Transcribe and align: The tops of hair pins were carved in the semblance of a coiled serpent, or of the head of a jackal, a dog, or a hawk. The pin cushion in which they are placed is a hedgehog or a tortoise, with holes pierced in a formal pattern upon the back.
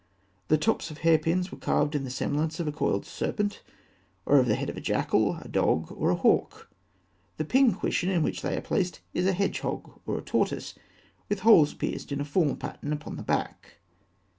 The 0.47 0.57
tops 0.57 0.89
of 0.89 0.97
hair 0.97 1.19
pins 1.19 1.51
were 1.51 1.59
carved 1.59 1.93
in 1.93 2.03
the 2.05 2.09
semblance 2.09 2.59
of 2.59 2.67
a 2.67 2.71
coiled 2.71 3.05
serpent, 3.05 3.61
or 4.25 4.39
of 4.39 4.47
the 4.47 4.55
head 4.55 4.67
of 4.67 4.75
a 4.75 4.81
jackal, 4.81 5.37
a 5.39 5.47
dog, 5.47 5.91
or 5.91 6.09
a 6.09 6.15
hawk. 6.15 6.71
The 7.37 7.45
pin 7.45 7.75
cushion 7.75 8.09
in 8.09 8.23
which 8.23 8.41
they 8.41 8.57
are 8.57 8.61
placed 8.61 9.01
is 9.13 9.27
a 9.27 9.33
hedgehog 9.33 10.01
or 10.07 10.17
a 10.17 10.23
tortoise, 10.23 10.73
with 11.29 11.41
holes 11.41 11.75
pierced 11.75 12.11
in 12.11 12.19
a 12.19 12.25
formal 12.25 12.55
pattern 12.55 12.91
upon 12.93 13.15
the 13.15 13.21
back. 13.21 13.77